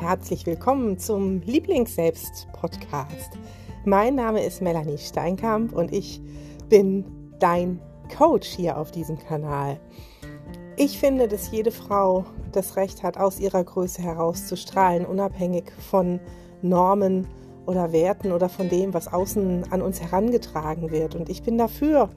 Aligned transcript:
herzlich 0.00 0.46
willkommen 0.46 0.98
zum 0.98 1.42
Lieblingsselbst-Podcast. 1.42 3.32
Mein 3.84 4.14
Name 4.14 4.42
ist 4.42 4.62
Melanie 4.62 4.96
Steinkamp 4.96 5.74
und 5.74 5.92
ich 5.92 6.22
bin 6.70 7.04
dein 7.38 7.78
Coach 8.16 8.48
hier 8.48 8.78
auf 8.78 8.90
diesem 8.92 9.18
Kanal. 9.18 9.78
Ich 10.76 10.98
finde, 10.98 11.28
dass 11.28 11.50
jede 11.50 11.70
Frau 11.70 12.24
das 12.50 12.76
Recht 12.76 13.02
hat, 13.02 13.18
aus 13.18 13.38
ihrer 13.38 13.62
Größe 13.62 14.00
herauszustrahlen, 14.00 15.04
unabhängig 15.04 15.70
von 15.90 16.18
Normen 16.62 17.28
oder 17.66 17.92
Werten 17.92 18.32
oder 18.32 18.48
von 18.48 18.70
dem, 18.70 18.94
was 18.94 19.12
außen 19.12 19.70
an 19.70 19.82
uns 19.82 20.00
herangetragen 20.00 20.90
wird. 20.90 21.14
Und 21.14 21.28
ich 21.28 21.42
bin 21.42 21.58
dafür, 21.58 22.08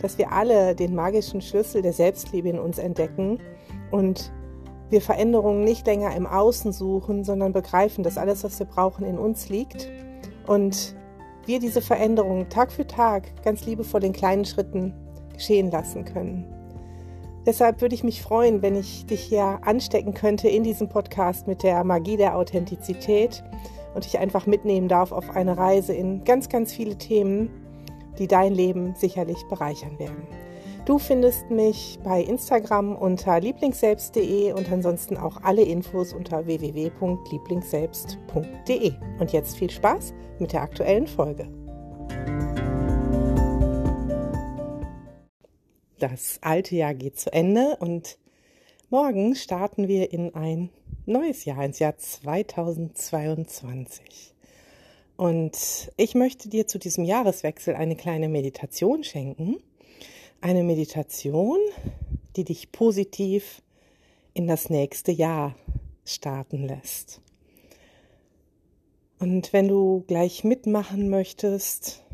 dass 0.00 0.16
wir 0.16 0.30
alle 0.30 0.76
den 0.76 0.94
magischen 0.94 1.40
Schlüssel 1.40 1.82
der 1.82 1.92
Selbstliebe 1.92 2.50
in 2.50 2.60
uns 2.60 2.78
entdecken 2.78 3.40
und 3.90 4.30
wir 4.90 5.00
Veränderungen 5.00 5.64
nicht 5.64 5.86
länger 5.86 6.14
im 6.14 6.26
Außen 6.26 6.72
suchen, 6.72 7.24
sondern 7.24 7.52
begreifen, 7.52 8.04
dass 8.04 8.18
alles, 8.18 8.44
was 8.44 8.58
wir 8.58 8.66
brauchen, 8.66 9.04
in 9.04 9.18
uns 9.18 9.48
liegt 9.48 9.88
und 10.46 10.94
wir 11.46 11.60
diese 11.60 11.80
Veränderungen 11.80 12.48
Tag 12.48 12.72
für 12.72 12.86
Tag 12.86 13.24
ganz 13.44 13.64
liebevoll 13.66 14.04
in 14.04 14.12
kleinen 14.12 14.44
Schritten 14.44 14.94
geschehen 15.32 15.70
lassen 15.70 16.04
können. 16.04 16.44
Deshalb 17.46 17.80
würde 17.80 17.94
ich 17.94 18.02
mich 18.02 18.22
freuen, 18.22 18.60
wenn 18.62 18.74
ich 18.74 19.06
dich 19.06 19.20
hier 19.20 19.60
anstecken 19.62 20.14
könnte 20.14 20.48
in 20.48 20.64
diesem 20.64 20.88
Podcast 20.88 21.46
mit 21.46 21.62
der 21.62 21.84
Magie 21.84 22.16
der 22.16 22.36
Authentizität 22.36 23.44
und 23.94 24.04
dich 24.04 24.18
einfach 24.18 24.46
mitnehmen 24.46 24.88
darf 24.88 25.12
auf 25.12 25.30
eine 25.30 25.56
Reise 25.56 25.92
in 25.92 26.24
ganz, 26.24 26.48
ganz 26.48 26.72
viele 26.72 26.98
Themen, 26.98 27.48
die 28.18 28.26
dein 28.26 28.52
Leben 28.52 28.94
sicherlich 28.96 29.38
bereichern 29.48 29.96
werden. 30.00 30.26
Du 30.86 30.98
findest 31.00 31.50
mich 31.50 31.98
bei 32.04 32.22
Instagram 32.22 32.94
unter 32.94 33.40
lieblingsselbst.de 33.40 34.52
und 34.52 34.70
ansonsten 34.70 35.16
auch 35.16 35.42
alle 35.42 35.62
Infos 35.62 36.12
unter 36.12 36.46
www.lieblingsselbst.de. 36.46 38.92
Und 39.18 39.32
jetzt 39.32 39.56
viel 39.56 39.68
Spaß 39.68 40.14
mit 40.38 40.52
der 40.52 40.62
aktuellen 40.62 41.08
Folge. 41.08 41.48
Das 45.98 46.38
alte 46.40 46.76
Jahr 46.76 46.94
geht 46.94 47.18
zu 47.18 47.32
Ende 47.32 47.76
und 47.80 48.16
morgen 48.88 49.34
starten 49.34 49.88
wir 49.88 50.12
in 50.12 50.36
ein 50.36 50.70
neues 51.04 51.44
Jahr, 51.44 51.64
ins 51.64 51.80
Jahr 51.80 51.98
2022. 51.98 54.36
Und 55.16 55.90
ich 55.96 56.14
möchte 56.14 56.48
dir 56.48 56.68
zu 56.68 56.78
diesem 56.78 57.02
Jahreswechsel 57.02 57.74
eine 57.74 57.96
kleine 57.96 58.28
Meditation 58.28 59.02
schenken 59.02 59.56
eine 60.40 60.62
Meditation, 60.62 61.58
die 62.36 62.44
dich 62.44 62.72
positiv 62.72 63.62
in 64.34 64.46
das 64.46 64.70
nächste 64.70 65.12
Jahr 65.12 65.54
starten 66.04 66.66
lässt. 66.66 67.20
Und 69.18 69.52
wenn 69.52 69.68
du 69.68 70.04
gleich 70.06 70.44
mitmachen 70.44 71.08
möchtest, 71.08 72.04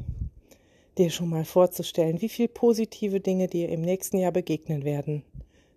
dir 0.99 1.11
schon 1.11 1.31
mal 1.31 1.45
vorzustellen, 1.45 2.21
wie 2.21 2.29
viele 2.29 2.49
positive 2.49 3.21
Dinge 3.21 3.49
dir 3.49 3.69
im 3.71 3.81
nächsten 3.81 4.19
Jahr 4.19 4.33
begegnen 4.33 4.85
werden, 4.85 5.25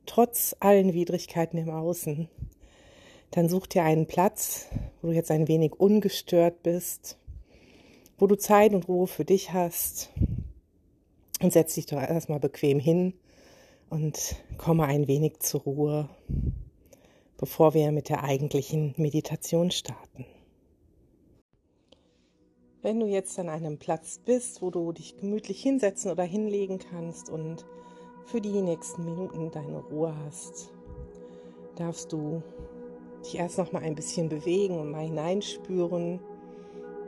trotz 0.06 0.56
allen 0.60 0.94
Widrigkeiten 0.94 1.58
im 1.58 1.70
Außen, 1.70 2.30
dann 3.32 3.50
such 3.50 3.68
dir 3.68 3.84
einen 3.84 4.06
Platz, 4.06 4.68
wo 5.02 5.08
du 5.08 5.14
jetzt 5.14 5.32
ein 5.32 5.48
wenig 5.48 5.74
ungestört 5.80 6.62
bist, 6.64 7.18
wo 8.18 8.28
du 8.28 8.36
Zeit 8.36 8.74
und 8.74 8.88
Ruhe 8.88 9.08
für 9.08 9.26
dich 9.26 9.52
hast, 9.52 10.12
und 11.46 11.52
setz 11.52 11.76
dich 11.76 11.86
doch 11.86 12.02
erstmal 12.02 12.40
bequem 12.40 12.80
hin 12.80 13.14
und 13.92 14.36
komme 14.58 14.86
ein 14.86 15.08
wenig 15.08 15.42
zur 15.42 15.62
Ruhe, 15.62 16.10
bevor 17.38 17.76
wir 17.76 17.92
mit 17.92 18.10
der 18.10 18.24
eigentlichen 18.24 18.96
Meditation 18.98 19.70
starten. 19.70 20.26
Wenn 22.82 23.00
du 23.00 23.06
jetzt 23.06 23.38
an 23.38 23.50
einem 23.50 23.78
Platz 23.78 24.20
bist, 24.26 24.64
wo 24.64 24.72
du 24.72 24.92
dich 24.92 25.18
gemütlich 25.18 25.62
hinsetzen 25.62 26.10
oder 26.10 26.24
hinlegen 26.24 26.80
kannst 26.80 27.30
und 27.30 27.64
für 28.26 28.42
die 28.42 28.64
nächsten 28.64 29.06
Minuten 29.06 29.52
deine 29.52 29.84
Ruhe 29.84 30.16
hast, 30.26 30.72
darfst 31.76 32.12
du 32.12 32.42
dich 33.24 33.38
erst 33.38 33.60
noch 33.60 33.72
mal 33.72 33.84
ein 33.84 33.94
bisschen 33.94 34.30
bewegen 34.30 34.80
und 34.80 34.90
mal 34.90 35.06
hineinspüren, 35.06 36.20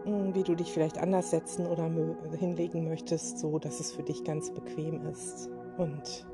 hm, 0.07 0.33
wie 0.33 0.43
du 0.43 0.55
dich 0.55 0.71
vielleicht 0.71 0.97
anders 0.97 1.31
setzen 1.31 1.67
oder 1.67 1.91
hinlegen 2.37 2.87
möchtest, 2.87 3.39
so 3.39 3.59
dass 3.59 3.81
es 3.81 3.91
für 3.91 4.03
dich 4.03 4.23
ganz 4.23 4.51
bequem 4.51 5.05
ist. 5.05 5.49
Und 5.77 6.25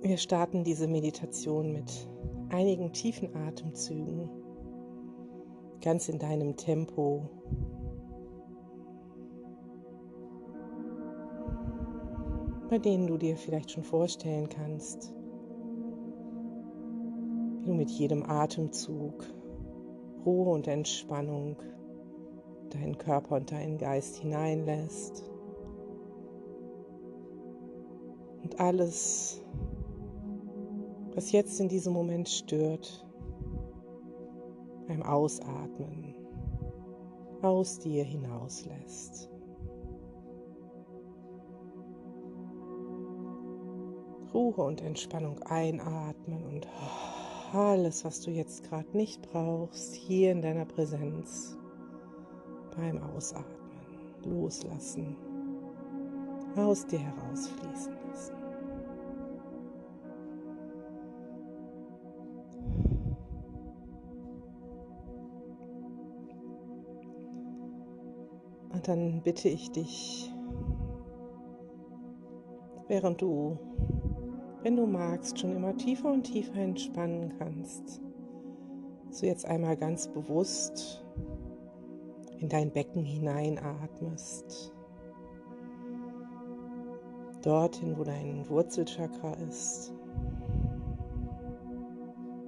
wir 0.00 0.16
starten 0.16 0.64
diese 0.64 0.88
Meditation 0.88 1.72
mit 1.72 2.08
einigen 2.48 2.94
tiefen 2.94 3.36
Atemzügen, 3.36 4.30
ganz 5.82 6.08
in 6.08 6.18
deinem 6.18 6.56
Tempo. 6.56 7.28
bei 12.70 12.78
denen 12.78 13.08
du 13.08 13.18
dir 13.18 13.36
vielleicht 13.36 13.72
schon 13.72 13.82
vorstellen 13.82 14.48
kannst, 14.48 15.12
wie 17.58 17.66
du 17.66 17.74
mit 17.74 17.90
jedem 17.90 18.22
Atemzug 18.22 19.24
Ruhe 20.24 20.50
und 20.50 20.66
Entspannung 20.68 21.56
deinen 22.70 22.98
Körper 22.98 23.36
und 23.36 23.50
deinen 23.50 23.78
Geist 23.78 24.16
hineinlässt. 24.16 25.24
Und 28.42 28.58
alles, 28.60 29.42
was 31.14 31.32
jetzt 31.32 31.60
in 31.60 31.68
diesem 31.68 31.92
Moment 31.92 32.28
stört, 32.28 33.06
beim 34.86 35.02
Ausatmen 35.02 36.14
aus 37.42 37.78
dir 37.78 38.04
hinauslässt. 38.04 39.30
Ruhe 44.32 44.62
und 44.62 44.80
Entspannung 44.80 45.42
einatmen 45.42 46.44
und 46.44 46.68
alles, 47.54 48.04
was 48.04 48.20
du 48.20 48.30
jetzt 48.30 48.64
gerade 48.64 48.96
nicht 48.96 49.22
brauchst, 49.22 49.94
hier 49.94 50.32
in 50.32 50.42
deiner 50.42 50.64
Präsenz 50.64 51.56
beim 52.76 53.02
Ausatmen 53.02 53.60
loslassen, 54.24 55.16
aus 56.56 56.86
dir 56.86 56.98
herausfließen 56.98 57.94
lassen. 58.08 58.34
Und 68.72 68.88
dann 68.88 69.22
bitte 69.22 69.48
ich 69.48 69.70
dich, 69.72 70.32
während 72.88 73.20
du 73.20 73.58
wenn 74.62 74.76
du 74.76 74.86
magst, 74.86 75.38
schon 75.38 75.56
immer 75.56 75.76
tiefer 75.76 76.12
und 76.12 76.24
tiefer 76.24 76.56
entspannen 76.56 77.32
kannst. 77.38 78.00
So 79.10 79.26
jetzt 79.26 79.44
einmal 79.44 79.76
ganz 79.76 80.08
bewusst 80.08 81.04
in 82.38 82.48
dein 82.48 82.70
Becken 82.70 83.04
hineinatmest. 83.04 84.72
Dorthin, 87.42 87.98
wo 87.98 88.04
dein 88.04 88.48
Wurzelchakra 88.48 89.32
ist. 89.48 89.92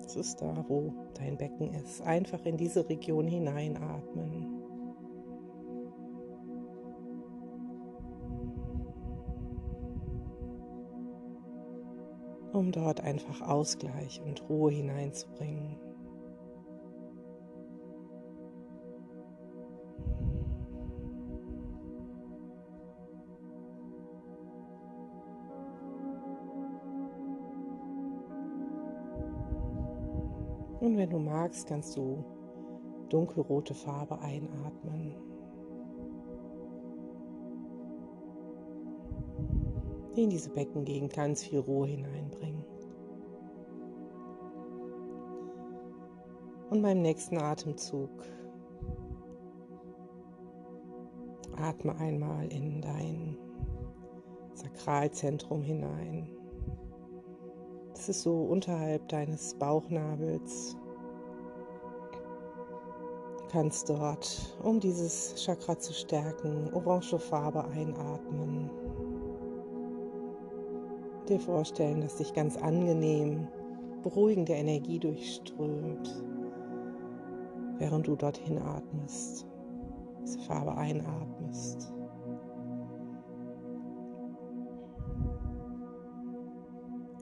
Das 0.02 0.16
ist 0.16 0.42
da, 0.42 0.64
wo 0.68 0.92
dein 1.14 1.38
Becken 1.38 1.72
ist. 1.74 2.02
Einfach 2.02 2.44
in 2.44 2.58
diese 2.58 2.88
Region 2.88 3.26
hineinatmen. 3.26 4.61
Um 12.52 12.70
dort 12.70 13.00
einfach 13.00 13.40
Ausgleich 13.40 14.20
und 14.24 14.48
Ruhe 14.48 14.70
hineinzubringen. 14.70 15.76
Und 30.80 30.96
wenn 30.96 31.10
du 31.10 31.18
magst, 31.20 31.68
kannst 31.68 31.96
du 31.96 32.24
dunkelrote 33.08 33.72
Farbe 33.72 34.18
einatmen. 34.18 35.31
In 40.16 40.30
diese 40.30 40.50
Beckengegend 40.50 41.12
ganz 41.12 41.42
viel 41.42 41.60
Ruhe 41.60 41.86
hineinbringen. 41.86 42.64
Und 46.70 46.82
beim 46.82 47.02
nächsten 47.02 47.38
Atemzug 47.38 48.10
atme 51.56 51.94
einmal 51.96 52.50
in 52.50 52.80
dein 52.80 53.36
Sakralzentrum 54.54 55.62
hinein. 55.62 56.28
Das 57.92 58.08
ist 58.08 58.22
so 58.22 58.44
unterhalb 58.44 59.06
deines 59.08 59.54
Bauchnabels, 59.54 60.76
kannst 63.50 63.90
dort, 63.90 64.56
um 64.62 64.80
dieses 64.80 65.34
Chakra 65.36 65.78
zu 65.78 65.92
stärken, 65.92 66.72
orange 66.72 67.18
Farbe 67.18 67.64
einatmen. 67.66 68.70
Dir 71.32 71.40
vorstellen, 71.40 72.02
dass 72.02 72.16
dich 72.16 72.34
ganz 72.34 72.58
angenehm, 72.58 73.48
beruhigende 74.02 74.52
Energie 74.52 74.98
durchströmt, 74.98 76.22
während 77.78 78.06
du 78.06 78.16
dorthin 78.16 78.58
atmest, 78.58 79.46
diese 80.20 80.38
Farbe 80.40 80.76
einatmest. 80.76 81.90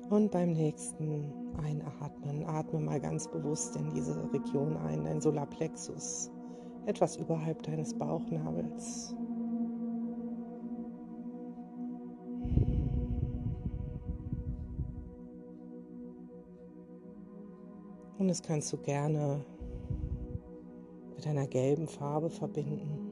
Und 0.08 0.32
beim 0.32 0.54
nächsten 0.54 1.32
Einatmen, 1.62 2.44
atme 2.46 2.80
mal 2.80 2.98
ganz 2.98 3.28
bewusst 3.28 3.76
in 3.76 3.90
diese 3.90 4.28
Region 4.32 4.76
ein, 4.78 5.04
dein 5.04 5.20
Solarplexus, 5.20 6.32
etwas 6.86 7.14
überhalb 7.16 7.62
deines 7.62 7.96
Bauchnabels. 7.96 9.14
Das 18.30 18.42
kannst 18.42 18.72
du 18.72 18.76
gerne 18.76 19.44
mit 21.16 21.26
einer 21.26 21.48
gelben 21.48 21.88
Farbe 21.88 22.30
verbinden. 22.30 23.10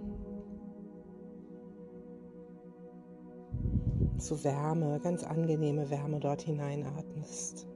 So 4.18 4.44
Wärme, 4.44 5.00
ganz 5.00 5.24
angenehme 5.24 5.90
Wärme 5.90 6.20
dort 6.20 6.42
hineinatmest. 6.42 7.66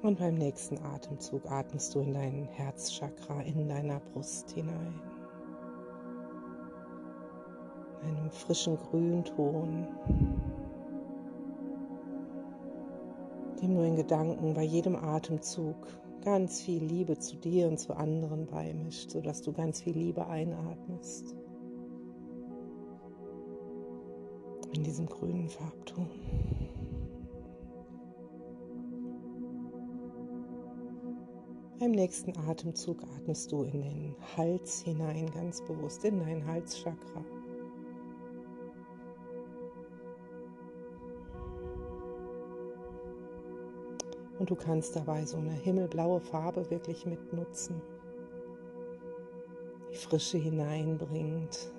Und 0.00 0.18
beim 0.18 0.36
nächsten 0.36 0.78
Atemzug 0.78 1.50
atmest 1.50 1.94
du 1.94 2.00
in 2.00 2.14
dein 2.14 2.44
Herzchakra, 2.44 3.42
in 3.42 3.68
deiner 3.68 4.00
Brust 4.00 4.50
hinein. 4.52 5.00
In 8.02 8.16
einem 8.16 8.30
frischen 8.32 8.76
Grünton, 8.76 9.86
dem 13.62 13.76
du 13.76 13.86
in 13.86 13.94
Gedanken 13.94 14.54
bei 14.54 14.64
jedem 14.64 14.96
Atemzug 14.96 15.76
ganz 16.24 16.60
viel 16.60 16.82
Liebe 16.82 17.18
zu 17.18 17.36
dir 17.36 17.68
und 17.68 17.78
zu 17.78 17.96
anderen 17.96 18.46
beimischt, 18.46 19.10
sodass 19.10 19.40
du 19.42 19.52
ganz 19.52 19.80
viel 19.80 19.96
Liebe 19.96 20.26
einatmest. 20.26 21.36
In 24.74 24.82
diesem 24.82 25.06
grünen 25.06 25.48
Farbton. 25.48 26.08
Beim 31.78 31.90
nächsten 31.90 32.36
Atemzug 32.48 33.02
atmest 33.16 33.50
du 33.52 33.64
in 33.64 33.82
den 33.82 34.14
Hals 34.36 34.82
hinein, 34.82 35.26
ganz 35.34 35.60
bewusst 35.64 36.04
in 36.04 36.20
dein 36.20 36.46
Halschakra. 36.46 37.24
Und 44.42 44.50
du 44.50 44.56
kannst 44.56 44.96
dabei 44.96 45.24
so 45.24 45.36
eine 45.36 45.52
himmelblaue 45.52 46.20
Farbe 46.20 46.68
wirklich 46.68 47.06
mitnutzen, 47.06 47.80
die 49.88 49.94
Frische 49.94 50.36
hineinbringt, 50.36 51.72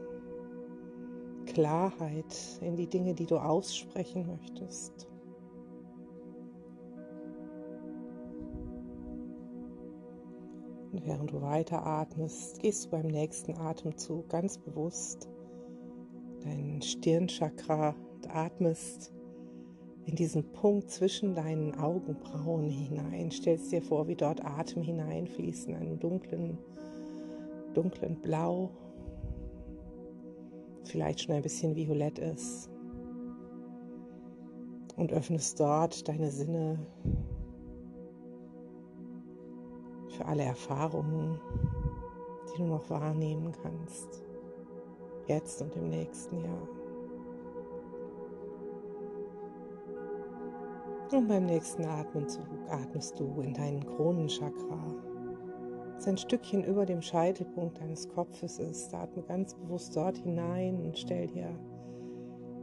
Klarheit 1.45 2.33
in 2.62 2.77
die 2.77 2.88
Dinge, 2.88 3.15
die 3.15 3.25
du 3.25 3.36
aussprechen 3.36 4.27
möchtest. 4.27 5.10
Und 10.94 11.06
während 11.06 11.33
du 11.33 11.42
weiter 11.42 11.86
atmest, 11.86 12.62
gehst 12.62 12.86
du 12.86 12.92
beim 12.92 13.07
nächsten 13.07 13.57
Atemzug 13.57 14.30
ganz 14.30 14.57
bewusst 14.57 15.27
dein 16.45 16.81
Stirnchakra 16.81 17.94
und 18.15 18.33
atmest 18.33 19.12
in 20.05 20.15
diesen 20.15 20.51
Punkt 20.51 20.91
zwischen 20.91 21.33
deinen 21.35 21.75
Augenbrauen 21.75 22.69
hinein. 22.69 23.31
Stellst 23.31 23.71
dir 23.71 23.81
vor, 23.81 24.07
wie 24.07 24.15
dort 24.15 24.44
Atem 24.44 24.81
hineinfließt 24.81 25.69
in 25.69 25.75
einem 25.75 26.00
dunklen, 26.00 26.57
dunklen 27.73 28.19
Blau, 28.21 28.69
vielleicht 30.83 31.21
schon 31.21 31.35
ein 31.35 31.41
bisschen 31.41 31.75
violett 31.75 32.19
ist. 32.19 32.69
Und 34.95 35.11
öffnest 35.11 35.59
dort 35.59 36.07
deine 36.07 36.29
Sinne 36.29 36.85
für 40.09 40.25
alle 40.25 40.44
Erfahrungen, 40.44 41.39
die 42.53 42.57
du 42.59 42.65
noch 42.65 42.89
wahrnehmen 42.89 43.51
kannst, 43.63 44.23
jetzt 45.27 45.61
und 45.61 45.75
im 45.75 45.89
nächsten 45.89 46.44
Jahr. 46.44 46.82
Und 51.13 51.27
beim 51.27 51.45
nächsten 51.45 51.86
Atemzug 51.86 52.48
atmest 52.69 53.19
du 53.19 53.39
in 53.42 53.54
deinen 53.54 53.86
Kronenchakra, 53.86 54.95
das 55.94 56.07
ein 56.07 56.18
Stückchen 56.18 56.63
über 56.63 56.88
dem 56.88 57.04
Scheitelpunkt 57.04 57.80
deines 57.80 58.10
Kopfes 58.10 58.57
ist. 58.57 58.92
Atme 58.95 59.21
ganz 59.21 59.54
bewusst 59.54 59.95
dort 59.95 60.18
hinein 60.18 60.81
und 60.81 60.98
stell 60.98 61.27
dir 61.27 61.60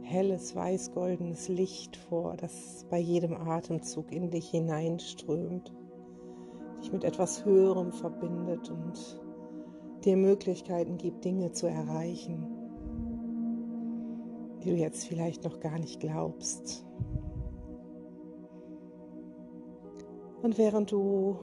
helles, 0.01 0.53
weiß-goldenes 0.53 1.47
Licht 1.47 1.95
vor, 1.95 2.35
das 2.35 2.85
bei 2.89 2.99
jedem 2.99 3.37
Atemzug 3.37 4.11
in 4.11 4.31
dich 4.31 4.49
hineinströmt 4.49 5.73
dich 6.81 6.91
mit 6.91 7.05
etwas 7.05 7.45
Höherem 7.45 7.93
verbindet 7.93 8.69
und 8.69 9.21
dir 10.03 10.17
Möglichkeiten 10.17 10.97
gibt, 10.97 11.23
Dinge 11.23 11.53
zu 11.53 11.67
erreichen, 11.67 12.47
die 14.61 14.71
du 14.71 14.75
jetzt 14.75 15.05
vielleicht 15.05 15.45
noch 15.45 15.61
gar 15.61 15.79
nicht 15.79 16.01
glaubst. 16.01 16.85
Und 20.41 20.57
während 20.57 20.91
du 20.91 21.37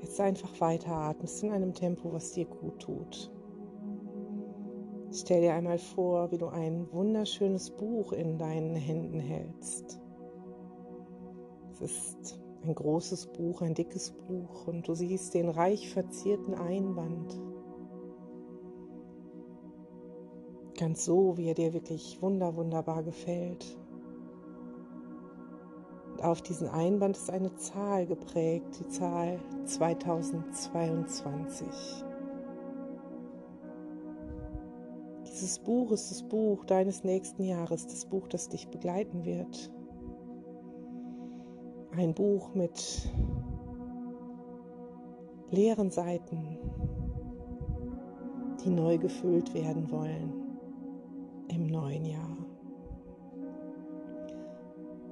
jetzt 0.00 0.20
einfach 0.20 0.60
weiteratmest 0.60 1.44
in 1.44 1.52
einem 1.52 1.74
Tempo, 1.74 2.12
was 2.12 2.32
dir 2.32 2.44
gut 2.44 2.80
tut, 2.80 3.30
stell 5.12 5.42
dir 5.42 5.54
einmal 5.54 5.78
vor, 5.78 6.30
wie 6.32 6.38
du 6.38 6.46
ein 6.46 6.88
wunderschönes 6.92 7.70
Buch 7.70 8.12
in 8.12 8.38
deinen 8.38 8.74
Händen 8.74 9.20
hältst. 9.20 10.00
Es 11.72 11.80
ist 11.80 12.40
ein 12.64 12.74
großes 12.74 13.26
Buch, 13.26 13.62
ein 13.62 13.74
dickes 13.74 14.10
Buch 14.10 14.66
und 14.66 14.88
du 14.88 14.94
siehst 14.94 15.34
den 15.34 15.48
reich 15.48 15.88
verzierten 15.88 16.54
Einband. 16.54 17.40
Ganz 20.76 21.04
so, 21.04 21.36
wie 21.36 21.48
er 21.48 21.54
dir 21.54 21.72
wirklich 21.72 22.20
wunder, 22.20 22.56
wunderbar 22.56 23.04
gefällt. 23.04 23.78
Auf 26.22 26.42
diesen 26.42 26.68
Einband 26.68 27.16
ist 27.16 27.30
eine 27.30 27.54
Zahl 27.56 28.06
geprägt, 28.06 28.80
die 28.80 28.88
Zahl 28.88 29.38
2022. 29.64 31.66
Dieses 35.26 35.58
Buch 35.58 35.90
ist 35.90 36.10
das 36.10 36.22
Buch 36.22 36.64
deines 36.64 37.04
nächsten 37.04 37.44
Jahres, 37.44 37.86
das 37.86 38.06
Buch, 38.06 38.28
das 38.28 38.48
dich 38.48 38.68
begleiten 38.68 39.24
wird 39.24 39.70
ein 41.96 42.14
Buch 42.14 42.54
mit 42.54 43.08
leeren 45.50 45.90
Seiten, 45.90 46.58
die 48.64 48.70
neu 48.70 48.98
gefüllt 48.98 49.54
werden 49.54 49.90
wollen 49.90 50.32
im 51.48 51.66
neuen 51.66 52.04
Jahr. 52.04 52.33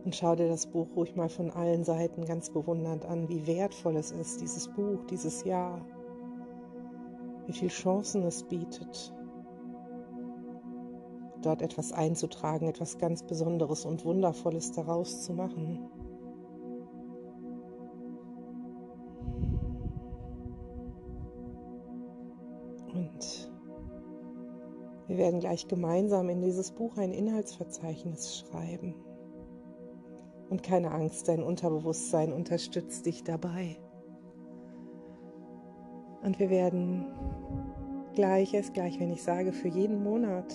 Und 0.04 0.16
schau 0.16 0.34
dir 0.34 0.48
das 0.48 0.66
Buch 0.66 0.88
ruhig 0.96 1.14
mal 1.14 1.28
von 1.28 1.50
allen 1.50 1.84
Seiten 1.84 2.24
ganz 2.24 2.50
bewundernd 2.50 3.04
an, 3.04 3.28
wie 3.28 3.46
wertvoll 3.46 3.96
es 3.96 4.10
ist, 4.10 4.40
dieses 4.40 4.68
Buch, 4.68 5.04
dieses 5.08 5.44
Jahr, 5.44 5.84
wie 7.46 7.52
viele 7.52 7.70
Chancen 7.70 8.24
es 8.24 8.42
bietet, 8.42 9.14
dort 11.42 11.62
etwas 11.62 11.92
einzutragen, 11.92 12.68
etwas 12.68 12.98
ganz 12.98 13.22
Besonderes 13.22 13.84
und 13.84 14.04
Wundervolles 14.04 14.72
daraus 14.72 15.22
zu 15.22 15.34
machen. 15.34 15.88
Wir 25.12 25.18
werden 25.18 25.40
gleich 25.40 25.68
gemeinsam 25.68 26.30
in 26.30 26.40
dieses 26.40 26.70
Buch 26.70 26.96
ein 26.96 27.12
Inhaltsverzeichnis 27.12 28.38
schreiben. 28.38 28.94
Und 30.52 30.62
keine 30.62 30.90
Angst, 30.90 31.28
dein 31.28 31.42
Unterbewusstsein 31.42 32.30
unterstützt 32.30 33.06
dich 33.06 33.24
dabei. 33.24 33.78
Und 36.22 36.38
wir 36.38 36.50
werden 36.50 37.06
gleich, 38.14 38.52
erst 38.52 38.74
gleich, 38.74 39.00
wenn 39.00 39.10
ich 39.10 39.22
sage, 39.22 39.54
für 39.54 39.68
jeden 39.68 40.04
Monat 40.04 40.54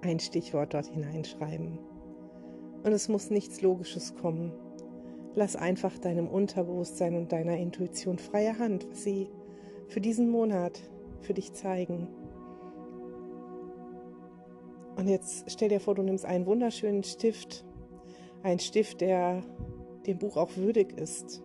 ein 0.00 0.18
Stichwort 0.18 0.74
dort 0.74 0.86
hineinschreiben. 0.86 1.78
Und 2.82 2.90
es 2.90 3.08
muss 3.08 3.30
nichts 3.30 3.62
Logisches 3.62 4.16
kommen. 4.16 4.50
Lass 5.36 5.54
einfach 5.54 5.96
deinem 5.98 6.26
Unterbewusstsein 6.26 7.14
und 7.14 7.30
deiner 7.30 7.58
Intuition 7.58 8.18
freie 8.18 8.58
Hand, 8.58 8.90
was 8.90 9.04
sie 9.04 9.30
für 9.86 10.00
diesen 10.00 10.28
Monat 10.28 10.80
für 11.20 11.32
dich 11.32 11.52
zeigen. 11.52 12.08
Und 14.96 15.06
jetzt 15.06 15.48
stell 15.48 15.68
dir 15.68 15.78
vor, 15.78 15.94
du 15.94 16.02
nimmst 16.02 16.24
einen 16.24 16.44
wunderschönen 16.44 17.04
Stift, 17.04 17.64
einen 18.42 18.60
Stift, 18.60 19.00
der 19.00 19.42
dem 20.06 20.18
Buch 20.18 20.36
auch 20.36 20.56
würdig 20.56 20.92
ist, 20.98 21.42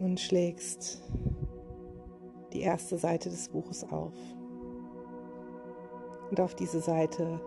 und 0.00 0.20
schlägst 0.20 1.02
die 2.52 2.60
erste 2.60 2.98
Seite 2.98 3.30
des 3.30 3.48
Buches 3.48 3.84
auf. 3.84 4.14
Und 6.30 6.40
auf 6.40 6.54
diese 6.54 6.80
Seite 6.80 7.40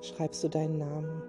schreibst 0.00 0.42
du 0.42 0.48
deinen 0.48 0.78
Namen. 0.78 1.22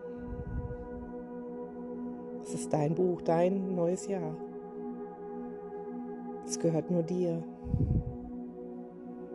Es 2.42 2.54
ist 2.54 2.72
dein 2.72 2.96
Buch, 2.96 3.22
dein 3.22 3.76
neues 3.76 4.08
Jahr. 4.08 4.36
Es 6.46 6.58
gehört 6.58 6.90
nur 6.90 7.04
dir. 7.04 7.44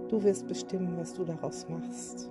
Du 0.08 0.22
wirst 0.22 0.48
bestimmen, 0.48 0.96
was 0.96 1.12
du 1.12 1.24
daraus 1.24 1.68
machst. 1.68 2.30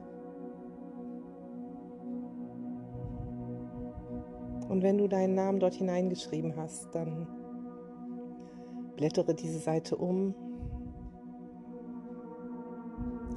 Und 4.72 4.84
wenn 4.84 4.98
du 4.98 5.10
deinen 5.10 5.36
Namen 5.36 5.60
dort 5.60 5.74
hineingeschrieben 5.74 6.56
hast, 6.56 6.96
dann 6.96 7.28
blättere 8.96 9.36
diese 9.36 9.60
Seite 9.60 9.98
um 9.98 10.34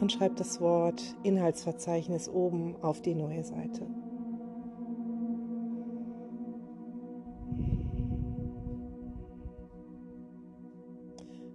und 0.00 0.12
schreib 0.12 0.36
das 0.36 0.60
Wort 0.60 1.02
Inhaltsverzeichnis 1.24 2.28
oben 2.28 2.76
auf 2.82 3.02
die 3.02 3.16
neue 3.16 3.42
Seite. 3.42 3.84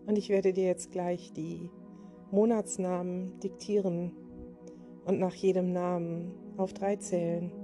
Und 0.08 0.18
ich 0.18 0.28
werde 0.28 0.52
dir 0.52 0.66
jetzt 0.66 0.92
gleich 0.92 1.32
die 1.32 1.70
Monatsnamen 2.32 3.40
diktieren 3.40 4.12
und 5.06 5.20
nach 5.20 5.36
jedem 5.36 5.72
Namen 5.72 6.34
auf 6.58 6.74
drei 6.74 6.98
zählen. 6.98 7.59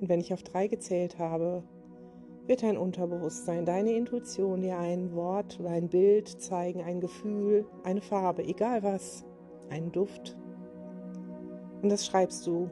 Und 0.00 0.08
wenn 0.08 0.20
ich 0.20 0.32
auf 0.32 0.42
drei 0.42 0.68
gezählt 0.68 1.18
habe, 1.18 1.62
wird 2.46 2.62
dein 2.62 2.78
Unterbewusstsein, 2.78 3.66
deine 3.66 3.92
Intuition 3.92 4.62
dir 4.62 4.78
ein 4.78 5.14
Wort 5.14 5.58
oder 5.60 5.70
ein 5.70 5.88
Bild 5.88 6.28
zeigen, 6.28 6.82
ein 6.82 7.00
Gefühl, 7.00 7.66
eine 7.84 8.00
Farbe, 8.00 8.42
egal 8.42 8.82
was, 8.82 9.24
einen 9.70 9.92
Duft. 9.92 10.36
Und 11.82 11.90
das 11.90 12.06
schreibst 12.06 12.46
du 12.46 12.70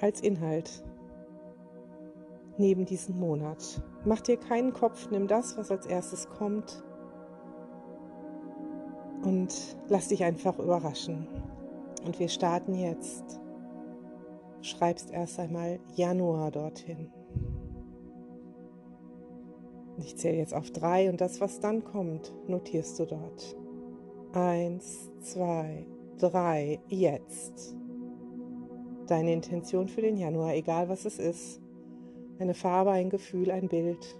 als 0.00 0.20
Inhalt 0.20 0.84
neben 2.58 2.84
diesem 2.84 3.18
Monat. 3.18 3.82
Mach 4.04 4.20
dir 4.20 4.36
keinen 4.36 4.72
Kopf, 4.72 5.10
nimm 5.10 5.28
das, 5.28 5.56
was 5.56 5.70
als 5.70 5.86
erstes 5.86 6.28
kommt 6.28 6.82
und 9.22 9.76
lass 9.88 10.08
dich 10.08 10.24
einfach 10.24 10.58
überraschen. 10.58 11.26
Und 12.04 12.18
wir 12.18 12.28
starten 12.28 12.74
jetzt. 12.74 13.40
Schreibst 14.64 15.10
erst 15.10 15.38
einmal 15.38 15.78
Januar 15.94 16.50
dorthin. 16.50 17.12
Ich 19.98 20.16
zähle 20.16 20.38
jetzt 20.38 20.54
auf 20.54 20.70
drei 20.70 21.10
und 21.10 21.20
das, 21.20 21.38
was 21.42 21.60
dann 21.60 21.84
kommt, 21.84 22.32
notierst 22.48 22.98
du 22.98 23.04
dort. 23.04 23.56
Eins, 24.32 25.10
zwei, 25.20 25.86
drei, 26.16 26.80
jetzt. 26.88 27.76
Deine 29.06 29.34
Intention 29.34 29.86
für 29.86 30.00
den 30.00 30.16
Januar, 30.16 30.54
egal 30.54 30.88
was 30.88 31.04
es 31.04 31.18
ist. 31.18 31.60
Eine 32.38 32.54
Farbe, 32.54 32.92
ein 32.92 33.10
Gefühl, 33.10 33.50
ein 33.50 33.68
Bild, 33.68 34.16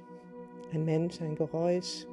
ein 0.75 0.85
Mensch, 0.85 1.23
ein 1.23 1.37
Geräusch, 1.37 2.07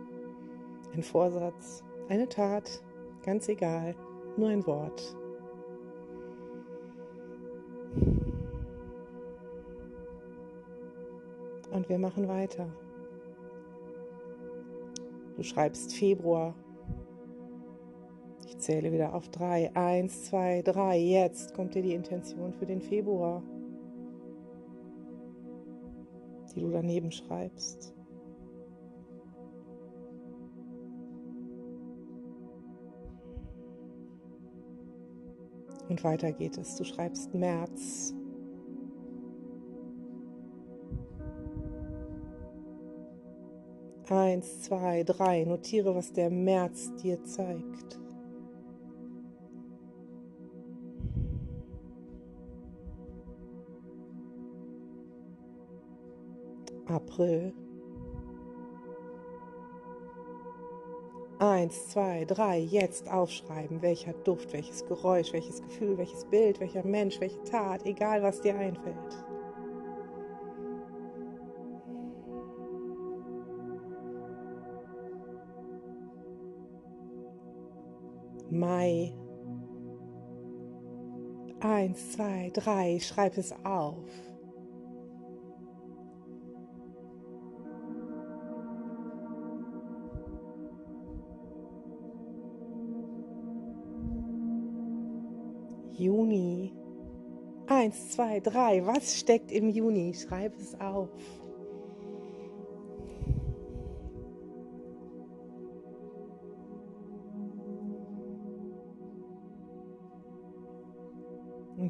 ein 0.93 1.03
Vorsatz, 1.03 1.83
eine 2.07 2.29
Tat, 2.29 2.81
ganz 3.23 3.49
egal, 3.49 3.93
nur 4.37 4.47
ein 4.47 4.65
Wort. 4.65 5.17
Und 11.81 11.89
wir 11.89 11.97
machen 11.97 12.27
weiter. 12.27 12.67
Du 15.35 15.41
schreibst 15.41 15.95
Februar. 15.95 16.53
Ich 18.45 18.59
zähle 18.59 18.91
wieder 18.91 19.15
auf 19.15 19.29
drei. 19.29 19.75
Eins, 19.75 20.25
zwei, 20.25 20.61
drei. 20.61 20.99
Jetzt 20.99 21.55
kommt 21.55 21.73
dir 21.73 21.81
die 21.81 21.95
Intention 21.95 22.53
für 22.53 22.67
den 22.67 22.81
Februar, 22.81 23.41
die 26.53 26.59
du 26.59 26.69
daneben 26.69 27.11
schreibst. 27.11 27.95
Und 35.89 36.03
weiter 36.03 36.31
geht 36.31 36.59
es. 36.59 36.75
Du 36.75 36.83
schreibst 36.83 37.33
März. 37.33 38.13
Eins, 44.11 44.63
zwei, 44.63 45.03
drei. 45.03 45.45
Notiere, 45.45 45.95
was 45.95 46.11
der 46.11 46.29
März 46.29 46.93
dir 46.97 47.23
zeigt. 47.23 47.97
April. 56.87 57.53
Eins, 61.39 61.87
zwei, 61.87 62.25
drei, 62.25 62.59
jetzt 62.59 63.09
aufschreiben, 63.09 63.81
welcher 63.81 64.11
Duft, 64.11 64.51
welches 64.51 64.85
Geräusch, 64.85 65.31
welches 65.31 65.61
Gefühl, 65.61 65.97
welches 65.97 66.25
Bild, 66.25 66.59
welcher 66.59 66.85
Mensch, 66.85 67.21
welche 67.21 67.41
Tat, 67.43 67.85
egal 67.85 68.21
was 68.21 68.41
dir 68.41 68.57
einfällt. 68.57 69.30
Mai. 78.61 79.11
Eins, 81.61 82.11
zwei, 82.11 82.51
drei, 82.53 82.99
schreib 82.99 83.35
es 83.39 83.51
auf. 83.63 84.05
Juni. 95.97 96.71
Eins, 97.65 98.11
zwei, 98.11 98.39
drei. 98.41 98.85
Was 98.85 99.17
steckt 99.17 99.51
im 99.51 99.69
Juni? 99.69 100.13
Schreib 100.13 100.55
es 100.59 100.79
auf. 100.79 101.09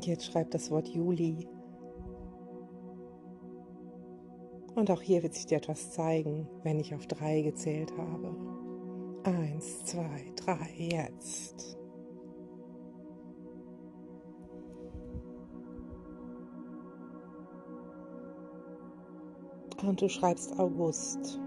Und 0.02 0.08
jetzt 0.08 0.26
schreib 0.26 0.50
das 0.50 0.72
Wort 0.72 0.88
Juli. 0.88 1.48
Und 4.74 4.90
auch 4.90 5.04
hier 5.04 5.22
wird 5.22 5.36
sich 5.36 5.46
dir 5.46 5.60
etwas 5.60 5.92
zeigen, 5.92 6.48
wenn 6.64 6.80
ich 6.80 6.96
auf 6.96 7.06
drei 7.06 7.44
gezählt 7.44 7.96
habe. 7.96 8.36
Eins, 9.26 9.86
zwei, 9.86 10.34
drei, 10.38 10.68
jetzt. 10.76 11.78
Und 19.84 20.02
du 20.02 20.10
schreibst 20.10 20.58
August. 20.58 21.40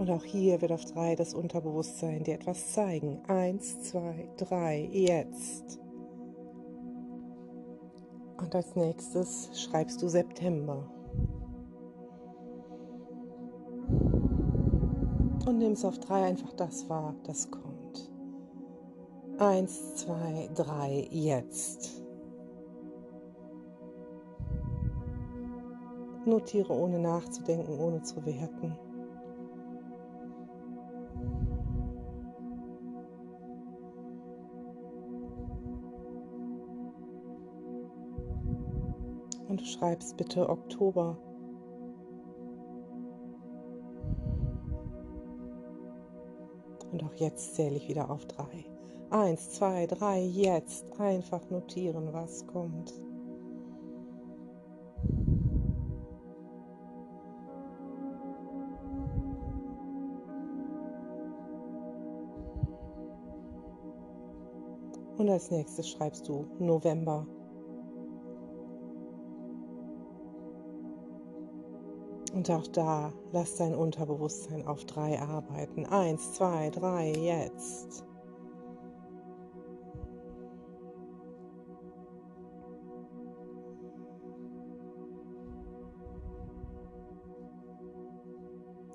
Und 0.00 0.08
auch 0.08 0.24
hier 0.24 0.62
wird 0.62 0.72
auf 0.72 0.86
drei 0.86 1.14
das 1.14 1.34
Unterbewusstsein 1.34 2.24
dir 2.24 2.36
etwas 2.36 2.72
zeigen. 2.72 3.20
Eins, 3.28 3.82
zwei, 3.82 4.30
drei, 4.38 4.88
jetzt. 4.90 5.78
Und 8.38 8.54
als 8.54 8.74
nächstes 8.76 9.50
schreibst 9.60 10.00
du 10.00 10.08
September. 10.08 10.90
Und 15.46 15.58
nimmst 15.58 15.84
auf 15.84 15.98
drei 15.98 16.24
einfach 16.24 16.54
das 16.54 16.88
wahr, 16.88 17.14
das 17.24 17.50
kommt. 17.50 18.10
Eins, 19.36 19.96
zwei, 19.96 20.48
drei, 20.54 21.08
jetzt. 21.10 22.02
Notiere 26.24 26.72
ohne 26.72 26.98
nachzudenken, 26.98 27.78
ohne 27.78 28.00
zu 28.00 28.24
werten. 28.24 28.78
Und 39.60 39.66
schreibst 39.66 40.16
bitte 40.16 40.48
Oktober. 40.48 41.18
Und 46.90 47.04
auch 47.04 47.14
jetzt 47.16 47.56
zähle 47.56 47.76
ich 47.76 47.86
wieder 47.86 48.08
auf 48.10 48.24
drei. 48.24 48.64
Eins, 49.10 49.50
zwei, 49.50 49.86
drei, 49.86 50.22
jetzt. 50.22 50.98
Einfach 50.98 51.50
notieren, 51.50 52.10
was 52.10 52.46
kommt. 52.46 52.94
Und 65.18 65.28
als 65.28 65.50
nächstes 65.50 65.86
schreibst 65.90 66.26
du 66.26 66.46
November. 66.58 67.26
Und 72.32 72.48
auch 72.50 72.66
da 72.68 73.12
lass 73.32 73.56
dein 73.56 73.74
Unterbewusstsein 73.74 74.66
auf 74.66 74.84
drei 74.84 75.20
arbeiten. 75.20 75.84
Eins, 75.86 76.32
zwei, 76.34 76.70
drei, 76.70 77.12
jetzt. 77.12 78.04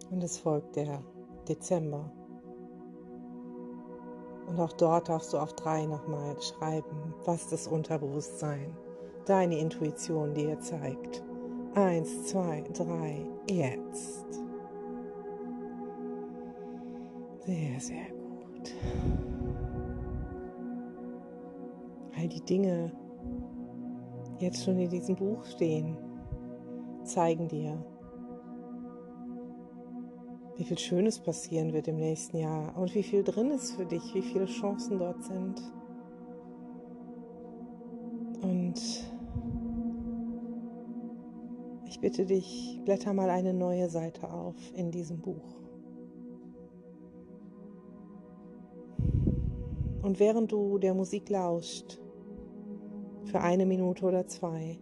Und 0.09 0.23
es 0.23 0.37
folgt 0.37 0.77
der 0.77 1.03
Dezember. 1.49 2.09
Und 4.47 4.57
auch 4.61 4.71
dort 4.73 5.09
darfst 5.09 5.33
du 5.33 5.37
auf 5.37 5.53
drei 5.53 5.85
nochmal 5.85 6.39
schreiben, 6.41 7.13
was 7.25 7.49
das 7.49 7.67
Unterbewusstsein, 7.67 8.77
deine 9.25 9.59
Intuition 9.59 10.33
dir 10.33 10.57
zeigt. 10.61 11.21
Eins, 11.75 12.27
zwei, 12.27 12.63
drei, 12.73 13.25
jetzt. 13.49 14.25
Sehr, 17.45 17.79
sehr 17.81 18.05
gut. 18.11 18.73
All 22.17 22.29
die 22.29 22.39
Dinge, 22.39 22.93
die 24.39 24.45
jetzt 24.45 24.63
schon 24.63 24.79
in 24.79 24.89
diesem 24.89 25.17
Buch 25.17 25.43
stehen, 25.43 25.97
zeigen 27.03 27.49
dir, 27.49 27.85
wie 30.55 30.63
viel 30.63 30.77
Schönes 30.77 31.19
passieren 31.19 31.73
wird 31.73 31.89
im 31.89 31.97
nächsten 31.97 32.37
Jahr 32.37 32.73
und 32.77 32.95
wie 32.95 33.03
viel 33.03 33.21
drin 33.21 33.51
ist 33.51 33.73
für 33.73 33.85
dich, 33.85 34.15
wie 34.15 34.21
viele 34.21 34.45
Chancen 34.45 34.97
dort 34.97 35.21
sind. 35.25 35.61
Und 38.41 39.14
ich 41.95 42.01
bitte 42.01 42.25
dich, 42.25 42.81
blätter 42.83 43.13
mal 43.13 43.29
eine 43.29 43.53
neue 43.53 43.89
Seite 43.89 44.29
auf 44.29 44.55
in 44.75 44.91
diesem 44.91 45.21
Buch. 45.21 45.55
Und 50.01 50.19
während 50.19 50.51
du 50.51 50.77
der 50.77 50.93
Musik 50.93 51.29
lauscht, 51.29 52.01
für 53.23 53.39
eine 53.39 53.65
Minute 53.65 54.03
oder 54.03 54.27
zwei, 54.27 54.77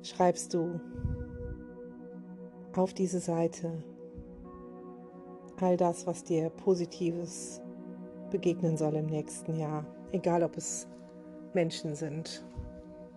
schreibst 0.00 0.54
du 0.54 0.80
auf 2.74 2.94
diese 2.94 3.20
Seite 3.20 3.84
all 5.60 5.76
das, 5.76 6.06
was 6.06 6.24
dir 6.24 6.48
Positives 6.48 7.60
begegnen 8.30 8.78
soll 8.78 8.94
im 8.94 9.06
nächsten 9.06 9.58
Jahr. 9.58 9.84
Egal, 10.12 10.42
ob 10.42 10.56
es 10.56 10.88
Menschen 11.52 11.94
sind, 11.94 12.46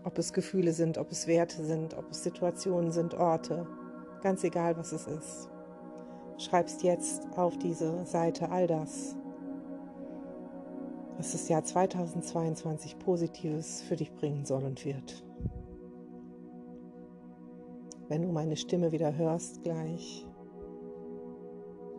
ob 0.08 0.18
es 0.18 0.32
Gefühle 0.32 0.72
sind, 0.72 0.98
ob 0.98 1.12
es 1.12 1.28
Werte 1.28 1.66
sind, 1.66 1.98
ob 1.98 2.10
es 2.12 2.24
Situationen 2.24 2.94
sind, 2.94 3.14
Orte. 3.14 3.68
Ganz 4.24 4.42
egal, 4.46 4.78
was 4.78 4.94
es 4.94 5.06
ist. 5.06 5.50
Schreibst 6.38 6.82
jetzt 6.82 7.28
auf 7.36 7.58
diese 7.58 8.06
Seite 8.06 8.50
all 8.50 8.68
das, 8.68 9.18
was 11.18 11.34
das 11.34 11.50
Jahr 11.50 11.62
2022 11.62 12.98
Positives 13.00 13.82
für 13.82 13.98
dich 13.98 14.14
bringen 14.14 14.46
soll 14.46 14.64
und 14.64 14.86
wird. 14.86 15.26
Wenn 18.08 18.22
du 18.22 18.32
meine 18.32 18.56
Stimme 18.56 18.94
wieder 18.94 19.14
hörst 19.14 19.62
gleich, 19.64 20.26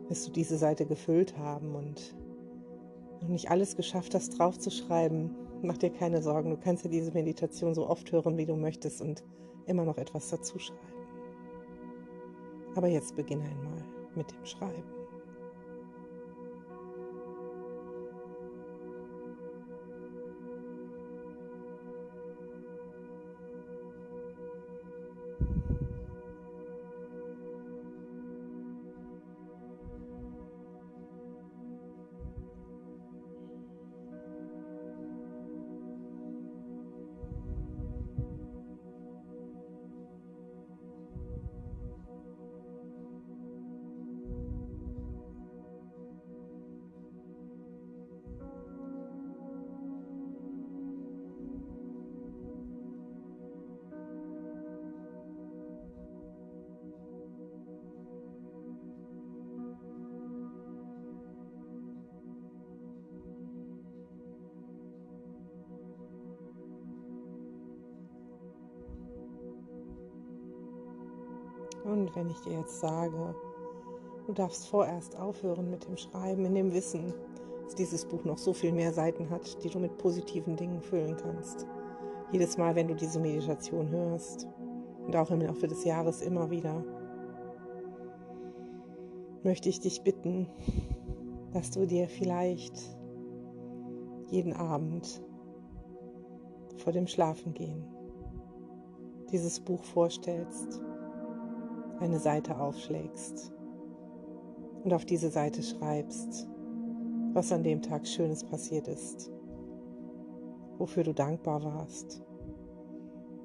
wirst 0.09 0.27
du 0.27 0.33
diese 0.33 0.57
Seite 0.57 0.87
gefüllt 0.87 1.37
haben 1.37 1.75
und 1.75 2.17
noch 3.21 3.29
nicht 3.29 3.51
alles 3.51 3.77
geschafft 3.77 4.15
hast, 4.15 4.39
draufzuschreiben, 4.39 5.48
mach 5.63 5.79
dir 5.79 5.91
keine 5.91 6.23
Sorgen. 6.23 6.51
Du 6.51 6.57
kannst 6.57 6.85
ja 6.85 6.91
diese 6.91 7.13
Meditation 7.13 7.75
so 7.75 7.89
oft 7.89 8.11
hören, 8.13 8.37
wie 8.37 8.47
du 8.47 8.57
möchtest 8.57 9.01
und 9.01 9.25
immer 9.67 9.85
noch 9.85 9.99
etwas 9.99 10.31
dazu 10.31 10.59
schreiben. 10.59 10.81
Aber 12.75 12.89
jetzt 12.89 13.17
beginn 13.17 13.41
einmal 13.41 13.85
mit 14.15 14.31
dem 14.31 14.45
Schreiben. 14.45 14.98
Und 71.89 72.15
wenn 72.15 72.29
ich 72.29 72.39
dir 72.41 72.53
jetzt 72.53 72.81
sage, 72.81 73.35
du 74.27 74.33
darfst 74.35 74.69
vorerst 74.69 75.19
aufhören 75.19 75.71
mit 75.71 75.87
dem 75.89 75.97
Schreiben, 75.97 76.45
in 76.45 76.55
dem 76.55 76.73
Wissen, 76.75 77.15
dass 77.65 77.75
dieses 77.75 78.05
Buch 78.05 78.25
noch 78.25 78.37
so 78.37 78.53
viel 78.53 78.73
mehr 78.73 78.93
Seiten 78.93 79.31
hat, 79.31 79.65
die 79.65 79.71
du 79.71 79.79
mit 79.79 79.97
positiven 79.97 80.55
Dingen 80.55 80.83
füllen 80.83 81.17
kannst. 81.17 81.67
Jedes 82.31 82.59
Mal, 82.59 82.75
wenn 82.75 82.89
du 82.89 82.95
diese 82.95 83.19
Meditation 83.19 83.89
hörst 83.89 84.47
und 85.07 85.17
auch 85.17 85.31
im 85.31 85.41
Laufe 85.41 85.67
des 85.67 85.85
Jahres 85.85 86.21
immer 86.21 86.51
wieder, 86.51 86.85
möchte 89.43 89.71
ich 89.71 89.81
dich 89.81 90.03
bitten, 90.03 90.47
dass 91.53 91.71
du 91.71 91.87
dir 91.87 92.07
vielleicht 92.07 92.79
jeden 94.31 94.53
Abend 94.53 95.23
vor 96.77 96.93
dem 96.93 97.07
Schlafengehen 97.07 97.83
dieses 99.31 99.59
Buch 99.61 99.83
vorstellst 99.85 100.83
eine 102.01 102.19
Seite 102.19 102.59
aufschlägst 102.59 103.53
und 104.85 104.93
auf 104.93 105.05
diese 105.05 105.31
Seite 105.31 105.63
schreibst, 105.63 106.49
was 107.33 107.53
an 107.53 107.63
dem 107.63 107.83
Tag 107.83 108.07
Schönes 108.07 108.45
passiert 108.45 108.89
ist, 108.89 109.31
wofür 110.79 111.05
du 111.05 111.13
dankbar 111.13 111.63
warst. 111.63 112.23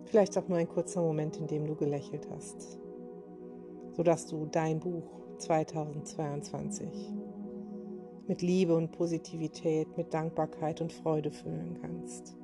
Vielleicht 0.05 0.37
auch 0.37 0.47
nur 0.47 0.57
ein 0.57 0.67
kurzer 0.67 1.01
Moment, 1.01 1.37
in 1.37 1.47
dem 1.47 1.65
du 1.65 1.75
gelächelt 1.75 2.27
hast, 2.31 2.79
sodass 3.91 4.27
du 4.27 4.45
dein 4.45 4.79
Buch 4.79 5.21
2022 5.37 7.13
mit 8.27 8.41
Liebe 8.41 8.75
und 8.75 8.91
Positivität, 8.91 9.97
mit 9.97 10.13
Dankbarkeit 10.13 10.81
und 10.81 10.93
Freude 10.93 11.31
füllen 11.31 11.77
kannst. 11.81 12.37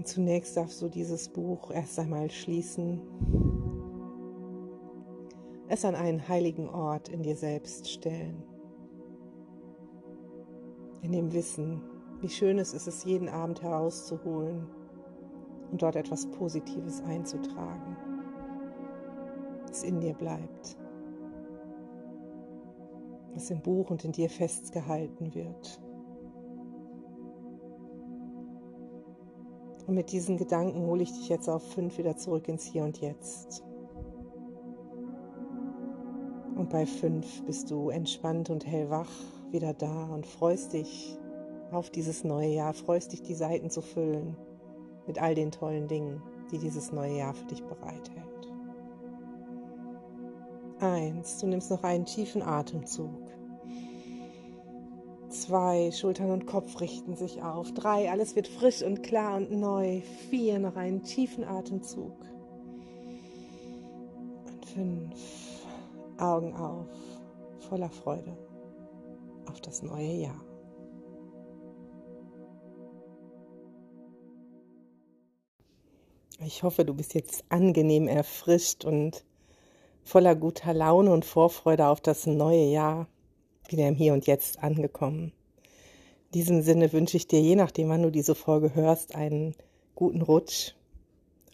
Und 0.00 0.08
zunächst 0.08 0.56
darfst 0.56 0.80
du 0.80 0.88
dieses 0.88 1.28
Buch 1.28 1.70
erst 1.70 1.98
einmal 1.98 2.30
schließen, 2.30 3.02
es 5.68 5.84
an 5.84 5.94
einen 5.94 6.26
heiligen 6.26 6.70
Ort 6.70 7.10
in 7.10 7.22
dir 7.22 7.36
selbst 7.36 7.86
stellen. 7.86 8.42
In 11.02 11.12
dem 11.12 11.34
Wissen, 11.34 11.82
wie 12.22 12.30
schön 12.30 12.58
es 12.58 12.72
ist, 12.72 12.86
es 12.86 13.04
jeden 13.04 13.28
Abend 13.28 13.60
herauszuholen 13.60 14.68
und 15.70 15.82
dort 15.82 15.96
etwas 15.96 16.30
Positives 16.30 17.02
einzutragen, 17.02 17.94
das 19.66 19.82
in 19.82 20.00
dir 20.00 20.14
bleibt, 20.14 20.78
was 23.34 23.50
im 23.50 23.60
Buch 23.60 23.90
und 23.90 24.02
in 24.06 24.12
dir 24.12 24.30
festgehalten 24.30 25.34
wird. 25.34 25.78
Und 29.90 29.96
mit 29.96 30.12
diesen 30.12 30.36
Gedanken 30.36 30.86
hole 30.86 31.02
ich 31.02 31.10
dich 31.10 31.28
jetzt 31.28 31.48
auf 31.48 31.64
fünf 31.72 31.98
wieder 31.98 32.16
zurück 32.16 32.46
ins 32.46 32.62
Hier 32.62 32.84
und 32.84 33.00
Jetzt. 33.00 33.64
Und 36.54 36.70
bei 36.70 36.86
fünf 36.86 37.42
bist 37.42 37.72
du 37.72 37.90
entspannt 37.90 38.50
und 38.50 38.64
hellwach 38.64 39.10
wieder 39.50 39.74
da 39.74 40.04
und 40.14 40.28
freust 40.28 40.74
dich 40.74 41.18
auf 41.72 41.90
dieses 41.90 42.22
neue 42.22 42.50
Jahr, 42.50 42.72
freust 42.72 43.10
dich, 43.10 43.22
die 43.24 43.34
Seiten 43.34 43.68
zu 43.68 43.82
füllen 43.82 44.36
mit 45.08 45.20
all 45.20 45.34
den 45.34 45.50
tollen 45.50 45.88
Dingen, 45.88 46.22
die 46.52 46.58
dieses 46.58 46.92
neue 46.92 47.18
Jahr 47.18 47.34
für 47.34 47.46
dich 47.46 47.64
bereithält. 47.64 48.52
Eins, 50.78 51.38
du 51.38 51.48
nimmst 51.48 51.68
noch 51.68 51.82
einen 51.82 52.04
tiefen 52.04 52.42
Atemzug. 52.42 53.10
Zwei, 55.30 55.92
Schultern 55.92 56.32
und 56.32 56.46
Kopf 56.46 56.80
richten 56.80 57.14
sich 57.14 57.40
auf. 57.40 57.72
Drei, 57.72 58.10
alles 58.10 58.34
wird 58.34 58.48
frisch 58.48 58.82
und 58.82 59.04
klar 59.04 59.36
und 59.36 59.52
neu. 59.52 60.00
Vier, 60.28 60.58
noch 60.58 60.74
einen 60.74 61.04
tiefen 61.04 61.44
Atemzug. 61.44 62.16
Und 64.46 64.66
fünf, 64.66 65.14
Augen 66.18 66.52
auf, 66.56 66.88
voller 67.60 67.90
Freude 67.90 68.36
auf 69.48 69.60
das 69.60 69.82
neue 69.82 70.14
Jahr. 70.14 70.44
Ich 76.44 76.64
hoffe, 76.64 76.84
du 76.84 76.92
bist 76.92 77.14
jetzt 77.14 77.44
angenehm 77.50 78.08
erfrischt 78.08 78.84
und 78.84 79.24
voller 80.02 80.34
guter 80.34 80.74
Laune 80.74 81.12
und 81.12 81.24
Vorfreude 81.24 81.86
auf 81.86 82.00
das 82.00 82.26
neue 82.26 82.64
Jahr 82.64 83.06
wieder 83.70 83.88
im 83.88 83.94
Hier 83.94 84.12
und 84.12 84.26
Jetzt 84.26 84.62
angekommen. 84.62 85.32
In 86.32 86.40
diesem 86.40 86.62
Sinne 86.62 86.92
wünsche 86.92 87.16
ich 87.16 87.26
dir, 87.26 87.40
je 87.40 87.56
nachdem, 87.56 87.88
wann 87.88 88.02
du 88.02 88.10
diese 88.10 88.34
Folge 88.34 88.74
hörst, 88.74 89.14
einen 89.14 89.54
guten 89.94 90.22
Rutsch 90.22 90.74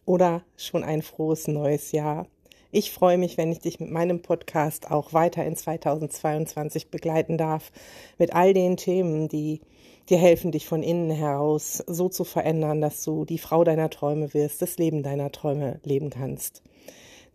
oder 0.04 0.42
schon 0.56 0.84
ein 0.84 1.02
frohes 1.02 1.48
neues 1.48 1.92
Jahr. 1.92 2.26
Ich 2.70 2.92
freue 2.92 3.16
mich, 3.16 3.38
wenn 3.38 3.52
ich 3.52 3.60
dich 3.60 3.80
mit 3.80 3.90
meinem 3.90 4.20
Podcast 4.20 4.90
auch 4.90 5.12
weiter 5.12 5.44
in 5.44 5.56
2022 5.56 6.90
begleiten 6.90 7.38
darf, 7.38 7.72
mit 8.18 8.34
all 8.34 8.52
den 8.52 8.76
Themen, 8.76 9.28
die 9.28 9.60
dir 10.10 10.18
helfen, 10.18 10.52
dich 10.52 10.66
von 10.66 10.82
innen 10.82 11.10
heraus 11.10 11.82
so 11.86 12.08
zu 12.08 12.24
verändern, 12.24 12.80
dass 12.80 13.02
du 13.02 13.24
die 13.24 13.38
Frau 13.38 13.64
deiner 13.64 13.90
Träume 13.90 14.34
wirst, 14.34 14.62
das 14.62 14.76
Leben 14.78 15.02
deiner 15.02 15.32
Träume 15.32 15.80
leben 15.84 16.10
kannst 16.10 16.62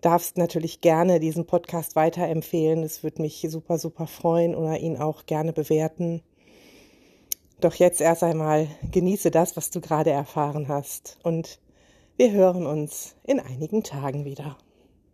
darfst 0.01 0.37
natürlich 0.37 0.81
gerne 0.81 1.19
diesen 1.19 1.45
Podcast 1.45 1.95
weiterempfehlen. 1.95 2.83
Es 2.83 3.03
würde 3.03 3.21
mich 3.21 3.45
super, 3.49 3.77
super 3.77 4.07
freuen 4.07 4.55
oder 4.55 4.79
ihn 4.79 4.97
auch 4.97 5.25
gerne 5.25 5.53
bewerten. 5.53 6.21
Doch 7.59 7.75
jetzt 7.75 8.01
erst 8.01 8.23
einmal 8.23 8.67
genieße 8.91 9.29
das, 9.29 9.55
was 9.55 9.69
du 9.69 9.81
gerade 9.81 10.09
erfahren 10.09 10.67
hast. 10.67 11.19
Und 11.23 11.59
wir 12.17 12.31
hören 12.31 12.65
uns 12.65 13.15
in 13.23 13.39
einigen 13.39 13.83
Tagen 13.83 14.25
wieder. 14.25 14.57